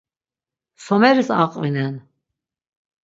Someris 0.85 1.29
aqvinen? 1.41 1.95